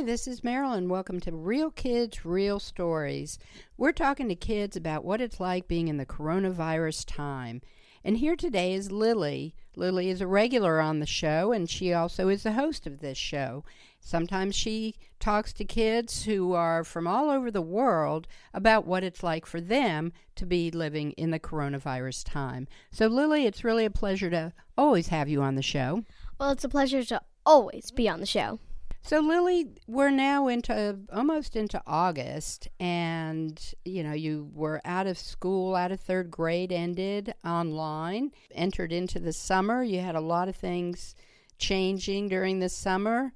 Hi, 0.00 0.06
this 0.06 0.26
is 0.26 0.42
Marilyn. 0.42 0.88
Welcome 0.88 1.20
to 1.20 1.32
Real 1.36 1.70
Kids, 1.70 2.24
Real 2.24 2.58
Stories. 2.58 3.38
We're 3.76 3.92
talking 3.92 4.30
to 4.30 4.34
kids 4.34 4.74
about 4.74 5.04
what 5.04 5.20
it's 5.20 5.38
like 5.38 5.68
being 5.68 5.88
in 5.88 5.98
the 5.98 6.06
coronavirus 6.06 7.04
time. 7.06 7.60
And 8.02 8.16
here 8.16 8.34
today 8.34 8.72
is 8.72 8.90
Lily. 8.90 9.54
Lily 9.76 10.08
is 10.08 10.22
a 10.22 10.26
regular 10.26 10.80
on 10.80 11.00
the 11.00 11.06
show, 11.06 11.52
and 11.52 11.68
she 11.68 11.92
also 11.92 12.30
is 12.30 12.44
the 12.44 12.54
host 12.54 12.86
of 12.86 13.00
this 13.00 13.18
show. 13.18 13.62
Sometimes 14.00 14.54
she 14.54 14.94
talks 15.18 15.52
to 15.52 15.66
kids 15.66 16.22
who 16.24 16.54
are 16.54 16.82
from 16.82 17.06
all 17.06 17.28
over 17.28 17.50
the 17.50 17.60
world 17.60 18.26
about 18.54 18.86
what 18.86 19.04
it's 19.04 19.22
like 19.22 19.44
for 19.44 19.60
them 19.60 20.14
to 20.36 20.46
be 20.46 20.70
living 20.70 21.12
in 21.12 21.30
the 21.30 21.38
coronavirus 21.38 22.24
time. 22.24 22.66
So, 22.90 23.06
Lily, 23.06 23.44
it's 23.44 23.64
really 23.64 23.84
a 23.84 23.90
pleasure 23.90 24.30
to 24.30 24.54
always 24.78 25.08
have 25.08 25.28
you 25.28 25.42
on 25.42 25.56
the 25.56 25.62
show. 25.62 26.04
Well, 26.38 26.52
it's 26.52 26.64
a 26.64 26.70
pleasure 26.70 27.04
to 27.04 27.20
always 27.44 27.90
be 27.90 28.08
on 28.08 28.20
the 28.20 28.24
show. 28.26 28.60
So, 29.02 29.20
Lily, 29.20 29.70
we're 29.86 30.10
now 30.10 30.46
into 30.48 30.98
almost 31.12 31.56
into 31.56 31.82
August, 31.86 32.68
and 32.78 33.60
you 33.84 34.02
know, 34.02 34.12
you 34.12 34.50
were 34.54 34.80
out 34.84 35.06
of 35.06 35.18
school, 35.18 35.74
out 35.74 35.90
of 35.90 36.00
third 36.00 36.30
grade, 36.30 36.70
ended 36.70 37.34
online, 37.44 38.30
entered 38.54 38.92
into 38.92 39.18
the 39.18 39.32
summer. 39.32 39.82
You 39.82 40.00
had 40.00 40.16
a 40.16 40.20
lot 40.20 40.48
of 40.48 40.56
things 40.56 41.14
changing 41.58 42.28
during 42.28 42.58
the 42.58 42.68
summer. 42.68 43.32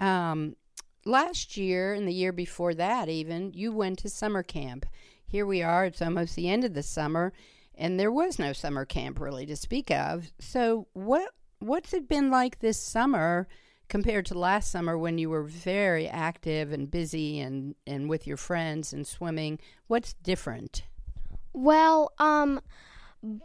Um, 0.00 0.56
last 1.04 1.56
year 1.56 1.94
and 1.94 2.06
the 2.06 2.14
year 2.14 2.32
before 2.32 2.74
that, 2.74 3.08
even, 3.08 3.52
you 3.52 3.72
went 3.72 3.98
to 4.00 4.08
summer 4.08 4.42
camp. 4.42 4.86
Here 5.26 5.44
we 5.44 5.62
are, 5.62 5.84
it's 5.84 6.00
almost 6.00 6.36
the 6.36 6.48
end 6.48 6.64
of 6.64 6.74
the 6.74 6.82
summer, 6.82 7.32
and 7.74 7.98
there 7.98 8.12
was 8.12 8.38
no 8.38 8.52
summer 8.52 8.84
camp 8.84 9.20
really 9.20 9.46
to 9.46 9.56
speak 9.56 9.90
of. 9.90 10.30
So, 10.38 10.86
what 10.92 11.30
what's 11.58 11.92
it 11.92 12.08
been 12.08 12.30
like 12.30 12.60
this 12.60 12.78
summer? 12.78 13.48
Compared 13.88 14.26
to 14.26 14.38
last 14.38 14.70
summer 14.70 14.96
when 14.96 15.18
you 15.18 15.30
were 15.30 15.44
very 15.44 16.08
active 16.08 16.72
and 16.72 16.90
busy 16.90 17.40
and, 17.40 17.74
and 17.86 18.08
with 18.08 18.26
your 18.26 18.36
friends 18.36 18.92
and 18.92 19.06
swimming? 19.06 19.58
What's 19.86 20.14
different? 20.14 20.84
Well, 21.52 22.12
um, 22.18 22.60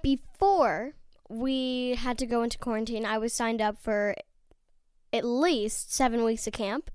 before 0.01 0.93
we 1.29 1.95
had 1.95 2.17
to 2.19 2.25
go 2.25 2.43
into 2.43 2.57
quarantine, 2.57 3.05
I 3.05 3.17
was 3.17 3.33
signed 3.33 3.61
up 3.61 3.77
for 3.81 4.15
at 5.11 5.23
least 5.23 5.93
seven 5.93 6.23
weeks 6.23 6.47
of 6.47 6.53
camp 6.53 6.91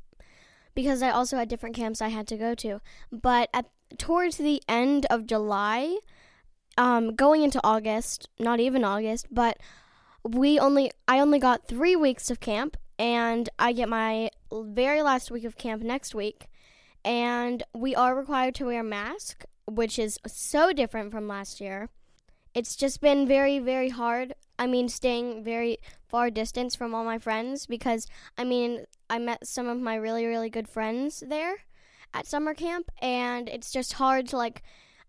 because 0.74 1.02
I 1.02 1.10
also 1.10 1.36
had 1.36 1.48
different 1.48 1.76
camps 1.76 2.02
I 2.02 2.08
had 2.08 2.28
to 2.28 2.36
go 2.36 2.54
to. 2.56 2.80
But 3.10 3.48
at 3.52 3.66
towards 3.96 4.36
the 4.36 4.62
end 4.68 5.06
of 5.06 5.26
July, 5.26 5.98
um, 6.76 7.14
going 7.14 7.42
into 7.42 7.60
August, 7.64 8.28
not 8.38 8.60
even 8.60 8.84
August, 8.84 9.26
but 9.30 9.58
we 10.22 10.58
only 10.58 10.90
I 11.06 11.20
only 11.20 11.38
got 11.38 11.66
three 11.66 11.96
weeks 11.96 12.30
of 12.30 12.40
camp 12.40 12.76
and 12.98 13.48
I 13.58 13.72
get 13.72 13.88
my 13.88 14.30
very 14.52 15.02
last 15.02 15.30
week 15.30 15.44
of 15.44 15.56
camp 15.56 15.82
next 15.82 16.14
week. 16.14 16.48
And 17.04 17.62
we 17.74 17.94
are 17.94 18.14
required 18.14 18.54
to 18.56 18.66
wear 18.66 18.80
a 18.80 18.84
mask, 18.84 19.44
which 19.66 19.98
is 19.98 20.18
so 20.26 20.72
different 20.72 21.12
from 21.12 21.28
last 21.28 21.60
year. 21.60 21.88
It's 22.54 22.74
just 22.74 23.00
been 23.00 23.26
very, 23.26 23.58
very 23.58 23.90
hard. 23.90 24.34
I 24.58 24.66
mean, 24.66 24.88
staying 24.88 25.44
very 25.44 25.78
far 26.08 26.30
distance 26.30 26.74
from 26.74 26.94
all 26.94 27.04
my 27.04 27.18
friends 27.18 27.66
because, 27.66 28.06
I 28.36 28.44
mean, 28.44 28.84
I 29.08 29.18
met 29.18 29.46
some 29.46 29.68
of 29.68 29.78
my 29.78 29.94
really, 29.94 30.26
really 30.26 30.50
good 30.50 30.68
friends 30.68 31.22
there 31.24 31.58
at 32.12 32.26
summer 32.26 32.54
camp, 32.54 32.90
and 33.00 33.48
it's 33.48 33.70
just 33.70 33.94
hard 33.94 34.26
to, 34.28 34.36
like, 34.36 34.62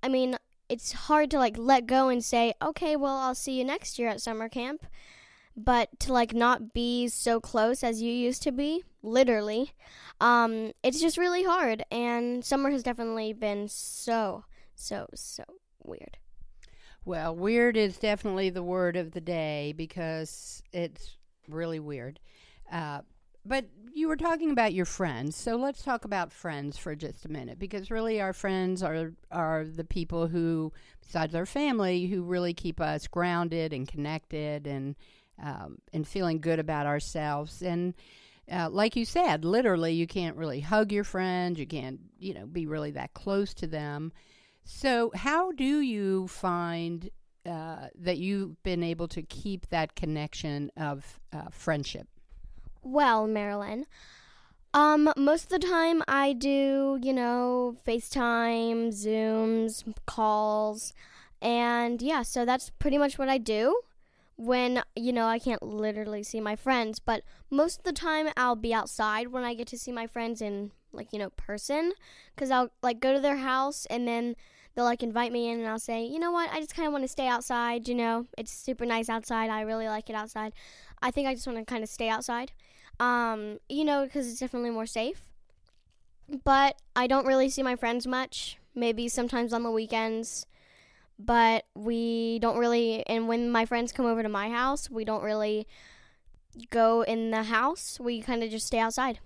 I 0.04 0.10
mean, 0.10 0.38
it's 0.68 0.92
hard 0.92 1.32
to, 1.32 1.40
like, 1.40 1.58
let 1.58 1.88
go 1.88 2.10
and 2.10 2.24
say, 2.24 2.54
okay, 2.62 2.96
well, 2.96 3.18
I'll 3.18 3.36
see 3.36 3.58
you 3.58 3.64
next 3.64 3.98
year 3.98 4.10
at 4.10 4.22
summer 4.22 4.50
camp 4.50 4.86
but 5.64 6.00
to 6.00 6.14
like 6.14 6.34
not 6.34 6.74
be 6.74 7.08
so 7.08 7.40
close 7.40 7.84
as 7.84 8.02
you 8.02 8.12
used 8.12 8.42
to 8.44 8.52
be 8.52 8.84
literally 9.02 9.72
um 10.22 10.72
it's 10.84 11.00
just 11.00 11.18
really 11.18 11.44
hard 11.44 11.84
and 11.92 12.44
summer 12.44 12.70
has 12.70 12.84
definitely 12.84 13.34
been 13.34 13.68
so 13.68 14.44
so 14.76 15.08
so 15.14 15.44
weird. 15.84 16.18
Well 17.06 17.36
weird 17.36 17.78
is 17.78 17.98
definitely 17.98 18.50
the 18.50 18.64
word 18.64 18.96
of 18.96 19.12
the 19.12 19.22
day 19.22 19.74
because 19.76 20.62
it's 20.72 21.18
really 21.48 21.80
weird. 21.80 22.20
Uh, 22.72 23.02
but 23.46 23.66
you 23.94 24.08
were 24.08 24.16
talking 24.16 24.52
about 24.52 24.74
your 24.74 24.86
friends 24.86 25.36
so 25.36 25.56
let's 25.56 25.82
talk 25.82 26.06
about 26.06 26.32
friends 26.32 26.78
for 26.78 26.96
just 26.96 27.26
a 27.26 27.30
minute 27.30 27.58
because 27.58 27.90
really 27.90 28.22
our 28.22 28.34
friends 28.34 28.84
are 28.84 29.14
are 29.32 29.66
the 29.66 29.84
people 29.84 30.28
who 30.28 30.72
besides 31.02 31.34
our 31.34 31.46
family 31.46 32.06
who 32.08 32.22
really 32.22 32.54
keep 32.54 32.80
us 32.80 33.08
grounded 33.08 33.74
and 33.74 33.88
connected 33.88 34.68
and 34.68 34.96
um, 35.42 35.80
and 35.94 36.08
feeling 36.08 36.40
good 36.40 36.60
about 36.60 36.86
ourselves. 36.86 37.62
And 37.62 37.94
uh, 38.52 38.70
like 38.70 38.96
you 38.96 39.06
said, 39.06 39.46
literally, 39.46 39.94
you 39.94 40.08
can't 40.08 40.36
really 40.36 40.60
hug 40.60 40.92
your 40.92 41.04
friends. 41.04 41.60
You 41.60 41.68
can't, 41.68 42.00
you 42.20 42.34
know, 42.34 42.46
be 42.46 42.66
really 42.66 42.92
that 42.92 43.14
close 43.14 43.54
to 43.56 43.68
them. 43.68 44.12
So, 44.64 45.12
how 45.16 45.52
do 45.52 45.80
you 45.80 46.28
find 46.28 47.10
uh, 47.46 47.88
that 47.96 48.18
you've 48.18 48.62
been 48.64 48.84
able 48.84 49.08
to 49.10 49.22
keep 49.22 49.68
that 49.70 49.96
connection 49.96 50.72
of 50.78 51.20
uh, 51.34 51.50
friendship? 51.52 52.08
Well, 52.82 53.28
Marilyn, 53.28 53.86
um, 54.74 55.12
most 55.18 55.46
of 55.46 55.50
the 55.50 55.68
time 55.68 56.04
I 56.08 56.34
do, 56.34 57.00
you 57.02 57.14
know, 57.14 57.76
FaceTime, 57.88 58.90
Zooms, 58.90 59.84
calls, 60.06 60.94
and 61.42 62.02
yeah, 62.02 62.22
so 62.22 62.46
that's 62.46 62.70
pretty 62.70 62.98
much 62.98 63.18
what 63.18 63.30
I 63.30 63.38
do 63.38 63.82
when 64.40 64.82
you 64.96 65.12
know 65.12 65.28
I 65.28 65.38
can't 65.38 65.62
literally 65.62 66.24
see 66.24 66.40
my 66.40 66.56
friends, 66.56 66.98
but 66.98 67.24
most 67.52 67.80
of 67.80 67.84
the 67.84 67.92
time 67.92 68.30
I'll 68.38 68.56
be 68.56 68.74
outside 68.74 69.28
when 69.28 69.44
I 69.44 69.54
get 69.54 69.68
to 69.68 69.78
see 69.78 69.92
my 69.92 70.08
friends 70.08 70.42
in 70.42 70.72
like 70.94 71.12
you 71.12 71.20
know 71.20 71.30
person 71.32 71.92
cuz 72.38 72.50
I'll 72.50 72.70
like 72.82 73.02
go 73.02 73.14
to 73.14 73.20
their 73.20 73.36
house 73.36 73.86
and 73.90 74.08
then 74.08 74.38
they'll 74.74 74.86
like 74.86 75.04
invite 75.04 75.34
me 75.34 75.50
in 75.50 75.60
and 75.60 75.68
I'll 75.68 75.78
say, 75.78 76.06
"You 76.06 76.20
know 76.20 76.32
what? 76.32 76.50
I 76.54 76.62
just 76.62 76.74
kind 76.74 76.88
of 76.88 76.94
want 76.94 77.04
to 77.04 77.10
stay 77.10 77.28
outside, 77.28 77.90
you 77.90 77.96
know. 77.96 78.28
It's 78.38 78.52
super 78.52 78.86
nice 78.86 79.10
outside. 79.10 79.50
I 79.50 79.60
really 79.62 79.90
like 79.90 80.10
it 80.10 80.16
outside. 80.16 80.54
I 81.02 81.12
think 81.12 81.28
I 81.28 81.34
just 81.34 81.46
want 81.46 81.60
to 81.60 81.66
kind 81.66 81.84
of 81.84 81.90
stay 81.90 82.08
outside." 82.08 82.54
Um, 82.98 83.60
you 83.68 83.84
know, 83.84 84.08
cuz 84.08 84.26
it's 84.30 84.40
definitely 84.40 84.70
more 84.70 84.86
safe. 84.86 85.28
But 86.46 86.78
I 86.96 87.08
don't 87.08 87.28
really 87.28 87.50
see 87.50 87.64
my 87.64 87.76
friends 87.76 88.08
much. 88.08 88.58
Maybe 88.74 89.10
sometimes 89.10 89.52
on 89.52 89.64
the 89.64 89.72
weekends 89.72 90.46
but 91.20 91.66
we 91.76 92.40
don't 92.40 92.58
really 92.58 93.06
and 93.08 93.28
when 93.28 93.52
my 93.52 93.66
friends 93.66 93.92
come 93.92 94.06
over 94.06 94.24
to 94.24 94.30
my 94.30 94.50
house 94.50 94.90
we 94.90 95.04
don't 95.04 95.24
really 95.24 95.68
go 96.70 97.02
in 97.04 97.32
the 97.32 97.44
house. 97.44 98.00
We 98.00 98.22
kind 98.22 98.44
of 98.44 98.50
just 98.50 98.68
stay 98.68 98.80
outside. 98.80 99.20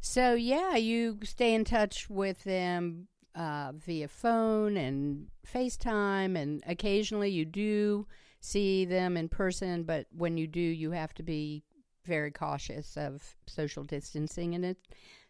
So 0.00 0.34
yeah 0.34 0.76
you 0.76 1.18
stay 1.22 1.54
in 1.54 1.64
touch 1.64 2.10
with 2.10 2.42
them 2.44 3.08
uh, 3.34 3.72
via 3.72 4.08
phone 4.08 4.76
and 4.76 5.28
facetime 5.46 6.36
and 6.36 6.62
occasionally 6.66 7.30
you 7.30 7.44
do 7.44 8.06
see 8.40 8.84
them 8.84 9.16
in 9.16 9.28
person 9.28 9.84
but 9.84 10.06
when 10.14 10.36
you 10.36 10.46
do 10.46 10.60
you 10.60 10.90
have 10.90 11.14
to 11.14 11.22
be 11.22 11.62
very 12.04 12.30
cautious 12.30 12.96
of 12.96 13.36
social 13.46 13.84
distancing 13.84 14.54
and 14.54 14.64
it 14.64 14.76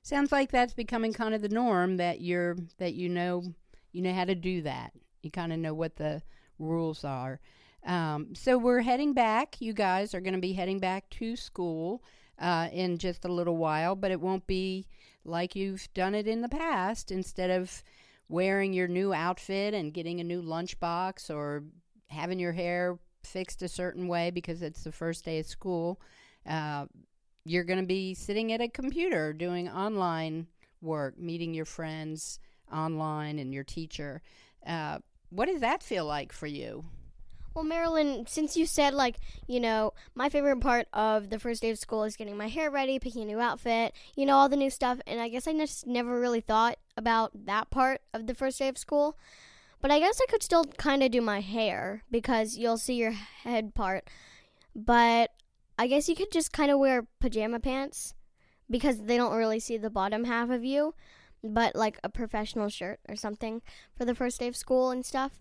sounds 0.02 0.32
like 0.32 0.50
that's 0.50 0.72
becoming 0.72 1.12
kind 1.12 1.34
of 1.34 1.42
the 1.42 1.48
norm 1.48 1.98
that 1.98 2.20
you're 2.20 2.56
that 2.78 2.94
you 2.94 3.08
know 3.08 3.44
you 3.92 4.02
know 4.02 4.12
how 4.12 4.24
to 4.24 4.34
do 4.34 4.62
that 4.62 4.92
you 5.22 5.30
kind 5.30 5.52
of 5.52 5.58
know 5.58 5.74
what 5.74 5.96
the 5.96 6.22
rules 6.58 7.04
are. 7.04 7.40
Um, 7.84 8.34
so 8.34 8.58
we're 8.58 8.82
heading 8.82 9.12
back. 9.12 9.60
You 9.60 9.72
guys 9.72 10.14
are 10.14 10.20
going 10.20 10.34
to 10.34 10.40
be 10.40 10.52
heading 10.52 10.78
back 10.78 11.10
to 11.10 11.36
school 11.36 12.02
uh, 12.38 12.68
in 12.72 12.98
just 12.98 13.24
a 13.24 13.32
little 13.32 13.56
while, 13.56 13.96
but 13.96 14.10
it 14.10 14.20
won't 14.20 14.46
be 14.46 14.86
like 15.24 15.56
you've 15.56 15.88
done 15.94 16.14
it 16.14 16.26
in 16.28 16.42
the 16.42 16.48
past. 16.48 17.10
Instead 17.10 17.50
of 17.50 17.82
wearing 18.28 18.72
your 18.72 18.88
new 18.88 19.12
outfit 19.12 19.74
and 19.74 19.94
getting 19.94 20.20
a 20.20 20.24
new 20.24 20.42
lunchbox 20.42 21.28
or 21.28 21.64
having 22.08 22.38
your 22.38 22.52
hair 22.52 22.98
fixed 23.24 23.62
a 23.62 23.68
certain 23.68 24.08
way 24.08 24.30
because 24.30 24.62
it's 24.62 24.84
the 24.84 24.92
first 24.92 25.24
day 25.24 25.38
of 25.38 25.46
school, 25.46 26.00
uh, 26.46 26.86
you're 27.44 27.64
going 27.64 27.80
to 27.80 27.86
be 27.86 28.14
sitting 28.14 28.52
at 28.52 28.60
a 28.60 28.68
computer 28.68 29.32
doing 29.32 29.68
online 29.68 30.46
work, 30.80 31.18
meeting 31.18 31.54
your 31.54 31.64
friends 31.64 32.38
online 32.72 33.38
and 33.38 33.52
your 33.52 33.64
teacher. 33.64 34.22
Uh, 34.66 34.98
what 35.32 35.46
does 35.46 35.60
that 35.60 35.82
feel 35.82 36.04
like 36.04 36.32
for 36.32 36.46
you? 36.46 36.84
Well, 37.54 37.64
Marilyn, 37.64 38.24
since 38.26 38.56
you 38.56 38.64
said, 38.64 38.94
like, 38.94 39.16
you 39.46 39.60
know, 39.60 39.92
my 40.14 40.30
favorite 40.30 40.60
part 40.60 40.86
of 40.92 41.28
the 41.28 41.38
first 41.38 41.60
day 41.60 41.70
of 41.70 41.78
school 41.78 42.04
is 42.04 42.16
getting 42.16 42.36
my 42.36 42.48
hair 42.48 42.70
ready, 42.70 42.98
picking 42.98 43.22
a 43.22 43.26
new 43.26 43.40
outfit, 43.40 43.94
you 44.16 44.24
know, 44.24 44.36
all 44.36 44.48
the 44.48 44.56
new 44.56 44.70
stuff, 44.70 45.00
and 45.06 45.20
I 45.20 45.28
guess 45.28 45.46
I 45.46 45.52
just 45.52 45.86
never 45.86 46.18
really 46.18 46.40
thought 46.40 46.78
about 46.96 47.32
that 47.46 47.70
part 47.70 48.00
of 48.14 48.26
the 48.26 48.34
first 48.34 48.58
day 48.58 48.68
of 48.68 48.78
school. 48.78 49.18
But 49.82 49.90
I 49.90 49.98
guess 49.98 50.20
I 50.22 50.30
could 50.30 50.42
still 50.42 50.64
kind 50.64 51.02
of 51.02 51.10
do 51.10 51.20
my 51.20 51.40
hair 51.40 52.04
because 52.10 52.56
you'll 52.56 52.78
see 52.78 52.94
your 52.94 53.10
head 53.10 53.74
part. 53.74 54.08
But 54.74 55.32
I 55.78 55.88
guess 55.88 56.08
you 56.08 56.14
could 56.14 56.32
just 56.32 56.52
kind 56.52 56.70
of 56.70 56.78
wear 56.78 57.06
pajama 57.20 57.60
pants 57.60 58.14
because 58.70 59.02
they 59.02 59.16
don't 59.16 59.36
really 59.36 59.60
see 59.60 59.76
the 59.76 59.90
bottom 59.90 60.24
half 60.24 60.48
of 60.48 60.64
you 60.64 60.94
but 61.42 61.74
like 61.74 61.98
a 62.04 62.08
professional 62.08 62.68
shirt 62.68 63.00
or 63.08 63.16
something 63.16 63.62
for 63.96 64.04
the 64.04 64.14
first 64.14 64.40
day 64.40 64.48
of 64.48 64.56
school 64.56 64.90
and 64.90 65.04
stuff. 65.04 65.40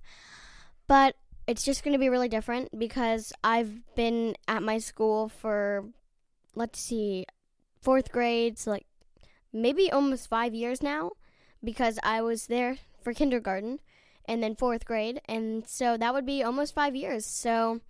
But 0.88 1.15
it's 1.48 1.63
just 1.63 1.83
going 1.83 1.94
to 1.94 2.00
be 2.00 2.09
really 2.09 2.30
different 2.30 2.77
because 2.77 3.33
I've 3.44 3.95
been 3.95 4.36
at 4.48 4.63
my 4.63 4.77
school 4.77 5.30
for 5.30 5.86
let's 6.56 6.80
see, 6.80 7.25
fourth 7.81 8.12
grade, 8.12 8.57
so 8.59 8.71
like 8.71 8.86
maybe 9.53 9.92
almost 9.92 10.30
five 10.30 10.53
years 10.53 10.81
now 10.81 11.12
because 11.63 12.00
I 12.03 12.21
was 12.21 12.48
there 12.48 12.77
for 13.01 13.13
kindergarten 13.13 13.80
and 14.25 14.42
then 14.42 14.56
fourth 14.56 14.86
grade. 14.86 15.21
And 15.25 15.68
so 15.68 15.98
that 15.98 16.13
would 16.13 16.25
be 16.25 16.44
almost 16.44 16.74
five 16.74 16.95
years. 16.95 17.25
So, 17.25 17.81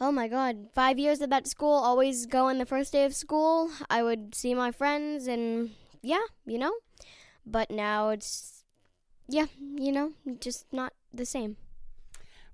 oh 0.00 0.12
my 0.12 0.28
God, 0.28 0.68
five 0.74 0.98
years 0.98 1.20
at 1.22 1.30
that 1.30 1.46
school, 1.46 1.72
always 1.74 2.26
going 2.26 2.58
the 2.58 2.66
first 2.66 2.92
day 2.92 3.04
of 3.04 3.14
school. 3.14 3.70
I 3.88 4.02
would 4.02 4.34
see 4.34 4.54
my 4.54 4.70
friends 4.70 5.26
and 5.26 5.70
yeah, 6.02 6.24
you 6.44 6.58
know. 6.58 6.72
But 7.46 7.70
now 7.70 8.10
it's, 8.10 8.64
yeah, 9.28 9.46
you 9.58 9.92
know, 9.92 10.12
just 10.40 10.72
not 10.72 10.92
the 11.12 11.26
same. 11.26 11.56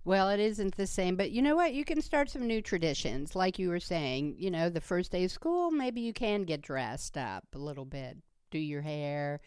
Well, 0.04 0.30
it 0.30 0.40
isn't 0.40 0.76
the 0.76 0.86
same, 0.86 1.16
but 1.16 1.32
you 1.32 1.42
know 1.42 1.56
what? 1.56 1.74
You 1.74 1.84
can 1.84 2.00
start 2.00 2.30
some 2.30 2.46
new 2.46 2.62
traditions. 2.62 3.36
Like 3.36 3.58
you 3.58 3.68
were 3.68 3.80
saying, 3.80 4.36
you 4.38 4.50
know, 4.50 4.70
the 4.70 4.80
first 4.80 5.12
day 5.12 5.24
of 5.24 5.30
school, 5.30 5.70
maybe 5.70 6.00
you 6.00 6.14
can 6.14 6.44
get 6.44 6.62
dressed 6.62 7.18
up 7.18 7.44
a 7.54 7.58
little 7.58 7.84
bit, 7.84 8.16
do 8.50 8.58
your 8.58 8.80
hair, 8.80 9.40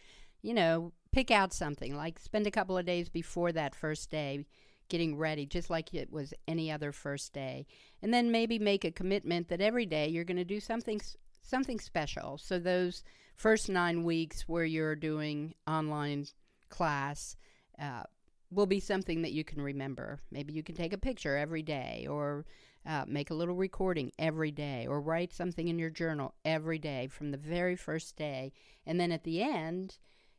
you 0.43 0.53
know, 0.53 0.91
pick 1.11 1.31
out 1.31 1.53
something, 1.53 1.95
like 1.95 2.19
spend 2.19 2.45
a 2.45 2.51
couple 2.51 2.77
of 2.77 2.85
days 2.85 3.09
before 3.09 3.51
that 3.51 3.73
first 3.73 4.11
day 4.11 4.45
getting 4.87 5.17
ready, 5.17 5.45
just 5.45 5.69
like 5.69 5.93
it 5.93 6.11
was 6.11 6.33
any 6.47 6.71
other 6.71 6.91
first 6.91 7.33
day. 7.33 7.65
And 8.03 8.13
then 8.13 8.29
maybe 8.29 8.59
make 8.59 8.83
a 8.83 8.91
commitment 8.91 9.47
that 9.47 9.61
every 9.61 9.85
day 9.85 10.09
you're 10.09 10.25
going 10.25 10.37
to 10.37 10.43
do 10.43 10.59
something 10.59 11.01
something 11.41 11.79
special. 11.79 12.37
So 12.37 12.59
those 12.59 13.03
first 13.41 13.69
9 13.69 14.03
weeks 14.03 14.43
where 14.43 14.63
you're 14.63 14.95
doing 14.95 15.55
online 15.65 16.27
class, 16.69 17.35
uh, 17.81 18.03
will 18.51 18.67
be 18.67 18.79
something 18.79 19.23
that 19.23 19.31
you 19.31 19.43
can 19.43 19.59
remember. 19.59 20.19
Maybe 20.29 20.53
you 20.53 20.61
can 20.61 20.75
take 20.75 20.93
a 20.93 20.97
picture 20.97 21.35
every 21.35 21.63
day 21.63 22.05
or 22.07 22.45
uh, 22.85 23.05
make 23.07 23.31
a 23.31 23.33
little 23.33 23.55
recording 23.55 24.11
every 24.19 24.51
day 24.51 24.85
or 24.87 25.01
write 25.01 25.33
something 25.33 25.67
in 25.67 25.79
your 25.79 25.89
journal 25.89 26.35
every 26.45 26.77
day 26.77 27.07
from 27.07 27.31
the 27.31 27.37
very 27.37 27.75
first 27.75 28.15
day. 28.15 28.53
And 28.85 28.99
then 28.99 29.11
at 29.11 29.23
the 29.23 29.41
end, 29.41 29.97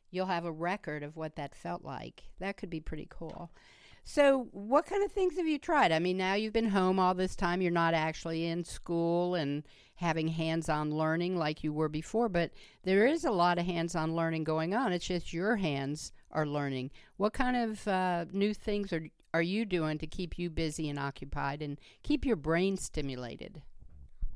you'll 0.09 0.27
have 0.27 0.45
a 0.45 0.51
record 0.51 1.03
of 1.03 1.17
what 1.17 1.35
that 1.35 1.55
felt 1.55 1.83
like. 1.83 2.23
That 2.39 2.55
could 2.55 2.69
be 2.69 2.79
pretty 2.79 3.07
cool. 3.09 3.51
So, 4.05 4.49
what 4.51 4.85
kind 4.85 5.03
of 5.03 5.11
things 5.11 5.37
have 5.37 5.47
you 5.47 5.57
tried? 5.57 5.93
I 5.93 5.99
mean, 5.99 6.17
now 6.17 6.33
you've 6.33 6.53
been 6.53 6.69
home 6.69 6.99
all 6.99 7.13
this 7.13 7.35
time. 7.37 7.61
You're 7.61 7.71
not 7.71 7.93
actually 7.93 8.45
in 8.45 8.65
school 8.65 9.35
and 9.35 9.63
having 9.95 10.27
hands 10.27 10.67
on 10.67 10.91
learning 10.91 11.37
like 11.37 11.63
you 11.63 11.71
were 11.71 11.87
before, 11.87 12.27
but 12.27 12.51
there 12.83 13.05
is 13.05 13.23
a 13.23 13.31
lot 13.31 13.57
of 13.57 13.65
hands 13.65 13.95
on 13.95 14.15
learning 14.15 14.43
going 14.43 14.73
on. 14.73 14.91
It's 14.91 15.07
just 15.07 15.31
your 15.31 15.55
hands 15.55 16.11
are 16.31 16.45
learning. 16.45 16.91
What 17.15 17.31
kind 17.31 17.55
of 17.55 17.87
uh, 17.87 18.25
new 18.33 18.53
things 18.53 18.91
are, 18.91 19.07
are 19.33 19.41
you 19.41 19.63
doing 19.63 19.97
to 19.99 20.07
keep 20.07 20.37
you 20.37 20.49
busy 20.49 20.89
and 20.89 20.99
occupied 20.99 21.61
and 21.61 21.79
keep 22.01 22.25
your 22.25 22.35
brain 22.35 22.75
stimulated? 22.75 23.61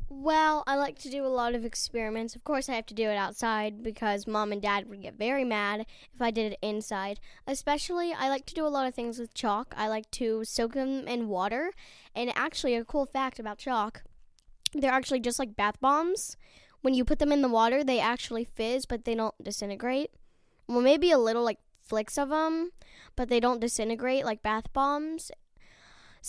Well, 0.10 0.64
I 0.66 0.76
like 0.76 0.98
to 1.00 1.10
do 1.10 1.26
a 1.26 1.28
lot 1.28 1.54
of 1.54 1.66
experiments. 1.66 2.36
Of 2.36 2.44
course, 2.44 2.70
I 2.70 2.76
have 2.76 2.86
to 2.88 2.94
do 2.94 3.10
it 3.10 3.18
outside 3.18 3.84
because 3.84 4.26
mom 4.26 4.52
and 4.52 4.62
dad 4.62 4.90
would 4.90 5.02
get 5.02 5.18
very 5.18 5.44
mad 5.44 5.86
if 6.14 6.22
I 6.22 6.32
did 6.32 6.54
it 6.54 6.60
inside. 6.62 7.20
Especially, 7.46 8.14
I 8.14 8.30
like 8.30 8.46
to 8.46 8.54
do 8.54 8.66
a 8.66 8.70
lot 8.70 8.88
of 8.88 8.96
things 8.96 9.20
with 9.20 9.34
chalk. 9.34 9.74
I 9.78 9.88
like 9.88 10.10
to 10.12 10.46
soak 10.46 10.74
them 10.74 11.08
in 11.08 11.28
water. 11.28 11.72
And 12.16 12.32
actually, 12.36 12.76
a 12.76 12.86
cool 12.86 13.06
fact 13.06 13.38
about 13.38 13.58
chalk 13.58 14.04
they're 14.74 14.92
actually 14.92 15.20
just 15.20 15.40
like 15.40 15.56
bath 15.56 15.80
bombs. 15.80 16.38
When 16.82 16.94
you 16.94 17.04
put 17.04 17.20
them 17.20 17.32
in 17.32 17.42
the 17.42 17.50
water, 17.50 17.84
they 17.84 18.00
actually 18.00 18.46
fizz, 18.46 18.86
but 18.86 19.06
they 19.06 19.16
don't 19.16 19.36
disintegrate. 19.44 20.12
Well, 20.68 20.82
maybe 20.82 21.12
a 21.12 21.18
little 21.18 21.44
like 21.44 21.60
flicks 21.84 22.18
of 22.18 22.30
them, 22.30 22.72
but 23.16 23.30
they 23.30 23.40
don't 23.40 23.60
disintegrate 23.60 24.26
like 24.26 24.44
bath 24.44 24.72
bombs. 24.74 25.32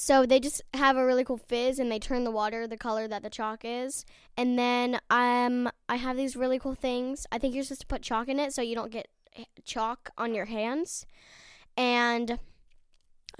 So 0.00 0.24
they 0.24 0.38
just 0.38 0.62
have 0.74 0.96
a 0.96 1.04
really 1.04 1.24
cool 1.24 1.38
fizz 1.38 1.80
and 1.80 1.90
they 1.90 1.98
turn 1.98 2.22
the 2.22 2.30
water 2.30 2.68
the 2.68 2.76
color 2.76 3.08
that 3.08 3.24
the 3.24 3.28
chalk 3.28 3.62
is. 3.64 4.04
And 4.36 4.56
then 4.56 5.00
um 5.10 5.68
I 5.88 5.96
have 5.96 6.16
these 6.16 6.36
really 6.36 6.60
cool 6.60 6.76
things. 6.76 7.26
I 7.32 7.38
think 7.38 7.52
you're 7.52 7.64
supposed 7.64 7.80
to 7.80 7.86
put 7.88 8.00
chalk 8.00 8.28
in 8.28 8.38
it 8.38 8.52
so 8.52 8.62
you 8.62 8.76
don't 8.76 8.92
get 8.92 9.08
chalk 9.64 10.10
on 10.16 10.36
your 10.36 10.44
hands. 10.44 11.04
And 11.76 12.38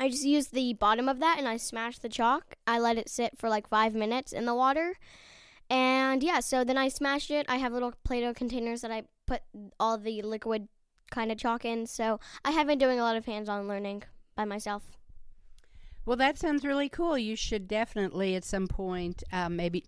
I 0.00 0.08
just 0.08 0.24
use 0.24 0.48
the 0.48 0.72
bottom 0.72 1.08
of 1.08 1.20
that 1.20 1.36
and 1.38 1.46
I 1.46 1.58
smash 1.58 2.00
the 2.00 2.08
chalk. 2.08 2.56
I 2.66 2.80
let 2.80 2.98
it 2.98 3.08
sit 3.08 3.38
for 3.38 3.48
like 3.48 3.68
5 3.68 3.94
minutes 3.94 4.32
in 4.32 4.44
the 4.44 4.54
water. 4.54 4.96
And 5.70 6.24
yeah, 6.24 6.40
so 6.40 6.64
then 6.64 6.76
I 6.76 6.88
smash 6.88 7.30
it. 7.30 7.46
I 7.48 7.58
have 7.58 7.72
little 7.72 7.94
Play-Doh 8.02 8.34
containers 8.34 8.80
that 8.80 8.90
I 8.90 9.04
put 9.28 9.42
all 9.78 9.96
the 9.96 10.22
liquid 10.22 10.66
kind 11.12 11.30
of 11.30 11.38
chalk 11.38 11.64
in. 11.64 11.86
So 11.86 12.18
I 12.44 12.50
have 12.50 12.66
been 12.66 12.78
doing 12.78 12.98
a 12.98 13.04
lot 13.04 13.14
of 13.14 13.26
hands-on 13.26 13.68
learning 13.68 14.02
by 14.34 14.44
myself. 14.44 14.97
Well, 16.08 16.16
that 16.16 16.38
sounds 16.38 16.64
really 16.64 16.88
cool. 16.88 17.18
You 17.18 17.36
should 17.36 17.68
definitely 17.68 18.34
at 18.34 18.42
some 18.42 18.66
point 18.66 19.22
uh, 19.30 19.50
maybe 19.50 19.84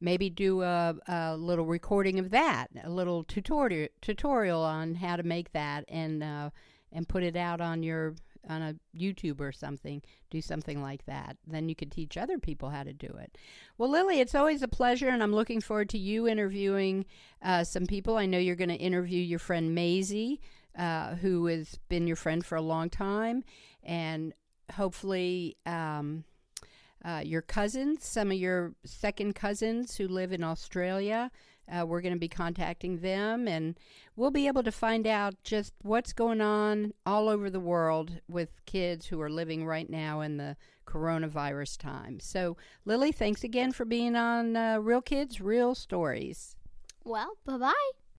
maybe 0.00 0.28
do 0.28 0.62
a, 0.62 0.96
a, 1.06 1.36
little 1.36 1.66
recording 1.66 2.18
of 2.18 2.30
that, 2.30 2.66
a 2.82 2.90
little 2.90 3.22
tutorial 3.22 3.86
tutorial 4.00 4.60
on 4.60 4.96
how 4.96 5.14
to 5.14 5.22
make 5.22 5.52
that, 5.52 5.84
and 5.86 6.20
uh, 6.20 6.50
and 6.90 7.08
put 7.08 7.22
it 7.22 7.36
out 7.36 7.60
on 7.60 7.84
your 7.84 8.16
on 8.48 8.60
a 8.60 8.74
YouTube 8.98 9.40
or 9.40 9.52
something. 9.52 10.02
Do 10.30 10.42
something 10.42 10.82
like 10.82 11.06
that. 11.06 11.36
Then 11.46 11.68
you 11.68 11.76
could 11.76 11.92
teach 11.92 12.16
other 12.16 12.40
people 12.40 12.70
how 12.70 12.82
to 12.82 12.92
do 12.92 13.14
it. 13.20 13.38
Well, 13.78 13.88
Lily, 13.88 14.18
it's 14.18 14.34
always 14.34 14.62
a 14.62 14.68
pleasure, 14.68 15.10
and 15.10 15.22
I'm 15.22 15.32
looking 15.32 15.60
forward 15.60 15.90
to 15.90 15.98
you 15.98 16.26
interviewing 16.26 17.06
uh, 17.40 17.62
some 17.62 17.86
people. 17.86 18.16
I 18.16 18.26
know 18.26 18.38
you're 18.38 18.56
going 18.56 18.68
to 18.68 18.74
interview 18.74 19.22
your 19.22 19.38
friend 19.38 19.76
Maisie, 19.76 20.40
uh, 20.76 21.14
who 21.14 21.46
has 21.46 21.78
been 21.88 22.08
your 22.08 22.16
friend 22.16 22.44
for 22.44 22.56
a 22.56 22.62
long 22.62 22.90
time, 22.90 23.44
and 23.84 24.34
hopefully 24.70 25.56
um, 25.66 26.24
uh, 27.04 27.22
your 27.24 27.42
cousins, 27.42 28.04
some 28.04 28.30
of 28.30 28.36
your 28.36 28.74
second 28.84 29.34
cousins 29.34 29.96
who 29.96 30.08
live 30.08 30.32
in 30.32 30.44
Australia. 30.44 31.30
Uh, 31.70 31.86
we're 31.86 32.00
going 32.00 32.12
to 32.12 32.18
be 32.18 32.28
contacting 32.28 32.98
them, 32.98 33.46
and 33.46 33.78
we'll 34.16 34.32
be 34.32 34.46
able 34.46 34.62
to 34.64 34.72
find 34.72 35.06
out 35.06 35.34
just 35.44 35.72
what's 35.82 36.12
going 36.12 36.40
on 36.40 36.92
all 37.06 37.28
over 37.28 37.48
the 37.48 37.60
world 37.60 38.20
with 38.28 38.50
kids 38.66 39.06
who 39.06 39.20
are 39.20 39.30
living 39.30 39.64
right 39.64 39.88
now 39.88 40.20
in 40.20 40.36
the 40.36 40.56
coronavirus 40.86 41.78
time. 41.78 42.18
So, 42.20 42.56
Lily, 42.84 43.12
thanks 43.12 43.44
again 43.44 43.72
for 43.72 43.84
being 43.84 44.16
on 44.16 44.56
uh, 44.56 44.78
Real 44.80 45.02
Kids, 45.02 45.40
Real 45.40 45.74
Stories. 45.74 46.56
Well, 47.04 47.36
bye 47.46 47.58
bye. 47.58 48.01